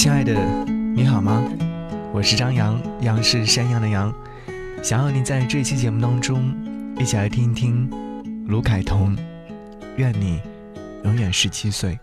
[0.00, 0.32] 亲爱的，
[0.96, 1.44] 你好吗？
[2.10, 4.10] 我是张扬，杨是山羊的羊。
[4.82, 6.54] 想要您在这期节目当中
[6.98, 7.86] 一起来听一听
[8.46, 9.14] 卢凯彤，
[9.98, 10.40] 愿你
[11.04, 11.98] 永远十七岁。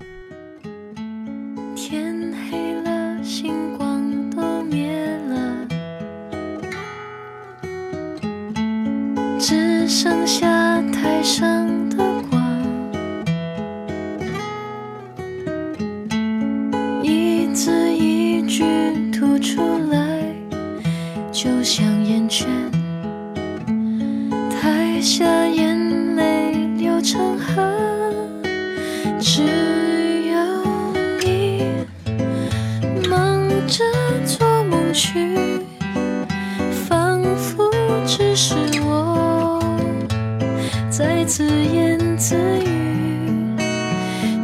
[41.27, 43.55] 自言自语。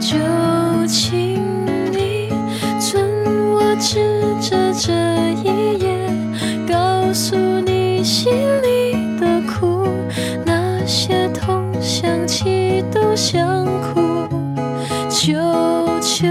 [0.01, 0.17] 就
[0.85, 1.39] 请
[1.93, 2.29] 你
[2.77, 3.01] 准
[3.53, 3.99] 我指
[4.41, 4.91] 着这
[5.41, 5.97] 一页，
[6.67, 9.87] 告诉你心里的苦，
[10.45, 14.27] 那些痛想起都想哭。
[15.09, 15.31] 求
[16.01, 16.27] 求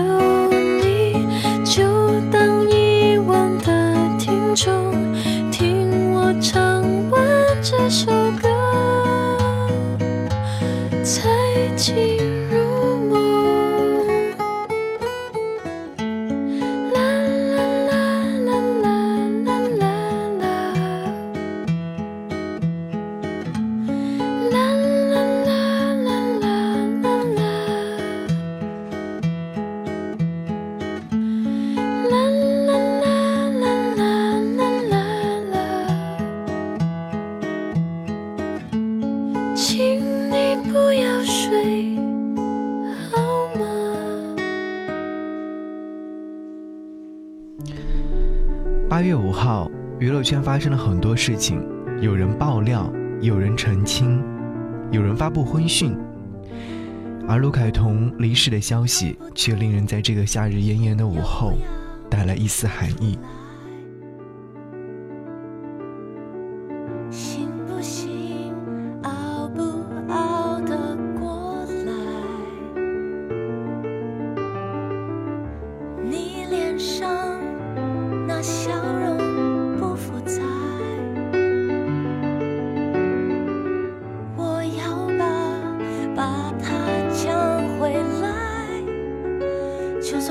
[0.82, 1.26] 你，
[1.64, 1.82] 就
[2.30, 4.92] 当遗忘的听众，
[5.50, 7.22] 听我唱完
[7.62, 8.51] 这首歌，
[11.82, 12.31] 去
[49.02, 51.60] 月五号，娱乐圈发生了很多事情，
[52.00, 54.22] 有人爆料，有人澄清，
[54.90, 55.96] 有人发布婚讯，
[57.28, 61.54] 而卢凯彤离世的消息却令人在这个夏日炎炎的午后
[62.10, 63.18] 带来一丝寒意。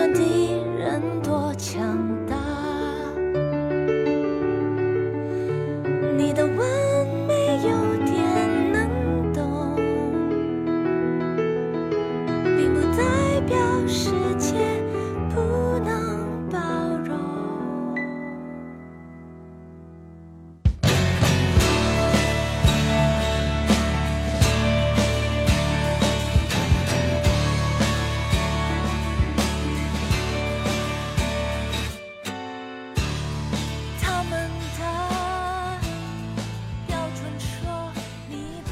[0.01, 2.10] 算敌人多强。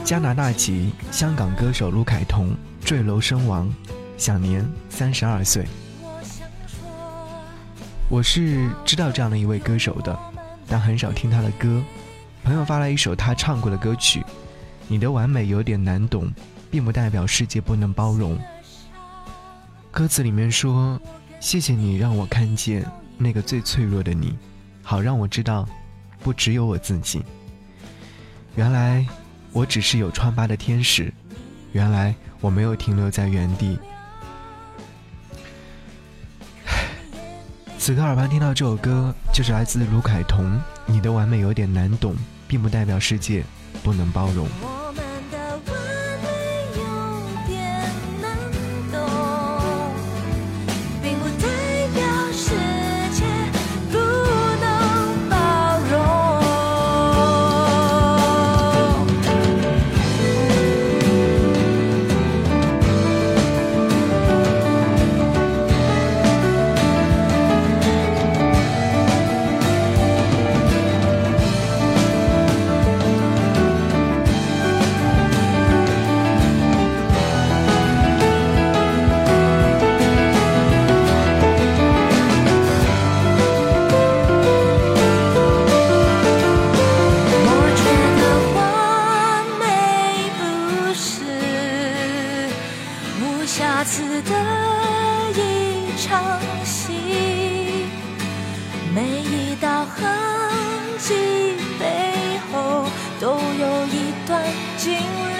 [0.09, 2.49] 加拿大籍香港歌手卢凯彤
[2.83, 3.71] 坠楼身亡，
[4.17, 5.67] 享年三十二岁。
[6.01, 6.89] 我想说
[8.09, 10.19] 我是知道这样的一位歌手的，
[10.67, 11.79] 但很少听他的歌。
[12.43, 14.19] 朋友发来一首他唱过的歌曲，
[14.87, 16.27] 《你的完美有点难懂，
[16.71, 18.35] 并不代表世界不能包容》。
[19.91, 20.99] 歌词里面说
[21.39, 22.83] ：“谢谢你让我看见
[23.15, 24.35] 那个最脆弱的你，
[24.81, 25.69] 好让我知道，
[26.23, 27.21] 不只有我自己。
[28.55, 29.05] 原来
[29.59, 31.13] 我只是有疮疤的天使，
[31.73, 33.77] 原来我没有停留在原地。”
[37.77, 40.57] 此刻耳畔听到这首歌，就是来自卢凯彤。
[40.85, 42.15] 你的完美有点难懂，
[42.47, 43.43] 并不代表世界
[43.83, 44.47] 不能包容。
[98.93, 100.09] 每一道痕
[100.97, 101.13] 迹
[101.79, 102.85] 背后
[103.19, 104.43] 都有一段
[104.77, 104.97] 经
[105.37, 105.39] 历。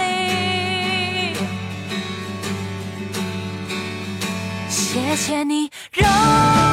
[4.70, 6.69] 谢谢你让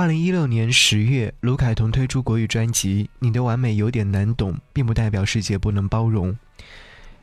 [0.00, 6.34] 二零一六年十月，卢凯彤推出国语专辑《你的完美有点难懂》，并不代表世界不能包容，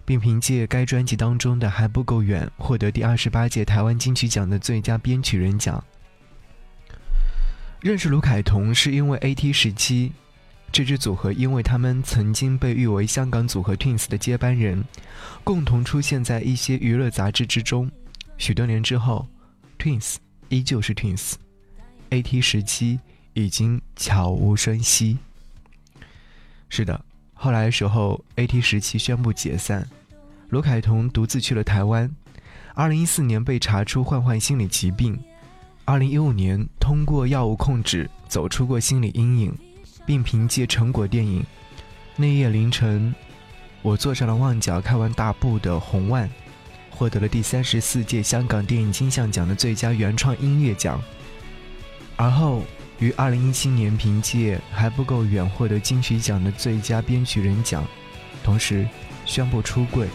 [0.06, 5.84] 并凭借该专辑当中的《还不够远》获得第二十八届台湾金曲奖的最佳编曲人奖。
[7.82, 10.12] 认识卢凯彤是因为 AT 时期
[10.72, 14.86] 这支组合，因为他们曾经被誉为香港组合 Twins 的接班人，
[15.44, 17.90] 共同出现在一些娱乐杂志之中。
[18.38, 19.28] 许多年之后
[19.80, 20.18] ，Twins
[20.50, 21.34] 依旧是 Twins。
[22.10, 23.00] AT 时期
[23.34, 25.18] 已经悄无声息。
[26.70, 29.88] 是的，后来的时候，AT 时期宣布解散，
[30.50, 32.10] 罗凯彤独自去了台湾。
[32.74, 35.20] 二零一四年被查出患患心理疾病，
[35.86, 39.58] 二零一五年通过药物控制走出过心理阴影，
[40.06, 41.42] 并凭借成果电影
[42.16, 43.16] 《那夜凌晨》，
[43.82, 46.30] 我坐上了旺角看完大部的红万，
[46.92, 51.02] 获得了第三十四届香港电影金像奖的最佳原创音乐奖。
[52.18, 52.64] 而后
[53.00, 57.86] 于二零一七年凭借《还不够远》获得金曲奖的最佳编曲人奖，
[58.44, 58.88] 同时
[59.24, 60.08] 宣布出柜，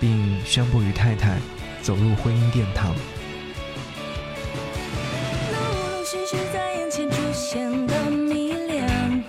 [0.00, 1.38] 并宣布与太太
[1.80, 2.92] 走入婚姻殿堂。
[5.52, 5.56] 陆
[5.98, 9.24] 陆续续在眼前出现的迷恋，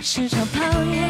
[0.00, 1.02] 是场泡影。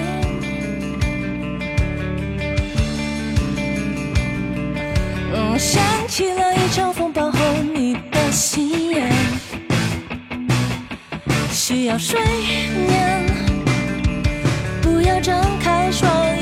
[5.35, 7.08] 嗯，想起了一场风
[11.89, 12.21] 要睡
[12.87, 13.25] 眠，
[14.83, 16.38] 不要张开双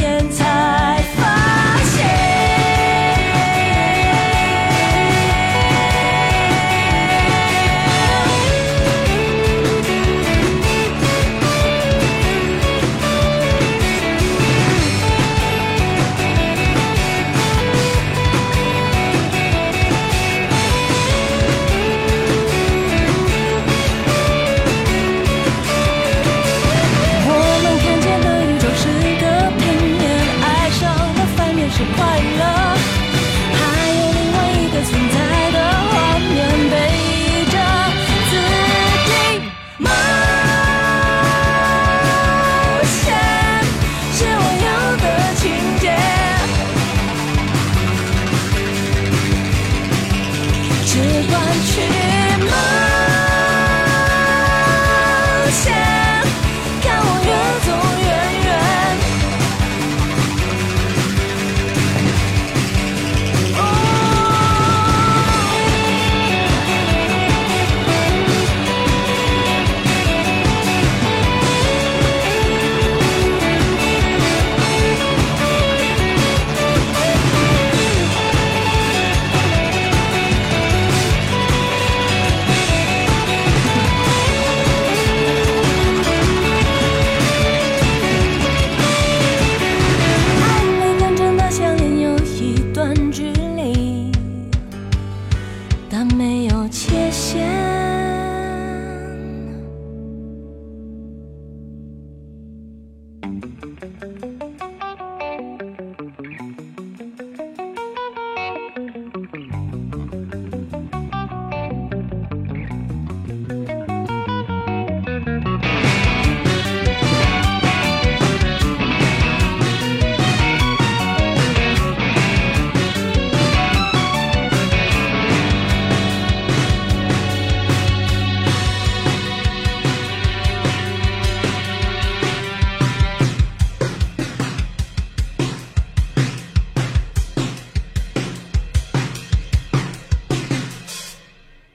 [32.17, 32.56] 快乐，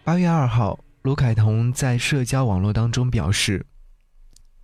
[0.04, 3.64] 八月二号，卢凯彤在社交网络当中表示：“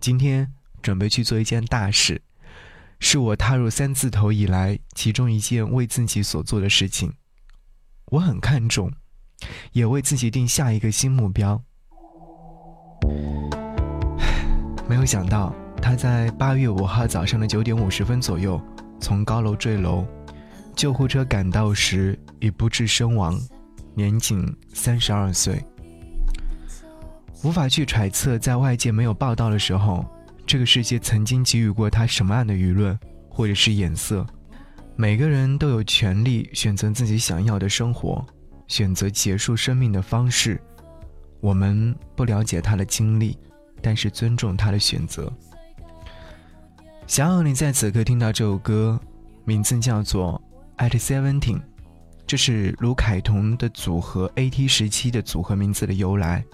[0.00, 0.52] 今天
[0.82, 2.20] 准备去做一件大事，
[2.98, 7.12] 是我踏入三字头以来其中一件为自己所做的事情。
[8.06, 8.92] 我很看重，
[9.70, 11.62] 也为自己定下一个新目标。
[14.88, 18.60] 没有想到，他在八月五号早上的九点五十分左右
[19.00, 20.04] 从高楼坠楼，
[20.74, 23.40] 救护车赶到时已不治身亡。”
[23.98, 25.60] 年仅三十二岁，
[27.42, 30.06] 无法去揣测，在外界没有报道的时候，
[30.46, 32.96] 这个世界曾经给予过他什么样的舆论
[33.28, 34.24] 或者是眼色。
[34.94, 38.24] 每个人都有权利选择自己想要的生活，
[38.68, 40.60] 选择结束生命的方式。
[41.40, 43.36] 我们不了解他的经历，
[43.82, 45.32] 但是尊重他的选择。
[47.08, 49.00] 想要你在此刻听到这首歌，
[49.44, 50.40] 名字叫做
[50.88, 51.56] 《At Seventeen》。
[52.28, 56.44] 这是卢凯彤的组合 AT 时期的组合名字的由来。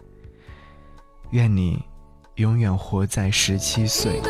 [1.32, 1.82] 愿你
[2.36, 4.22] 永远活在十七岁。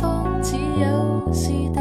[0.00, 1.75] 方只有是。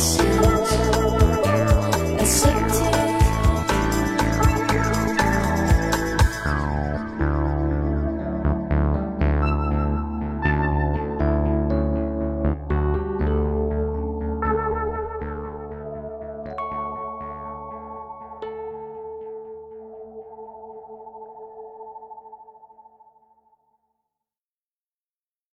[0.00, 0.29] see.